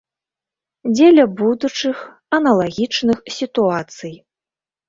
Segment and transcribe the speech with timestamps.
[0.93, 1.97] Дзеля будучых
[2.39, 4.13] аналагічных сітуацый.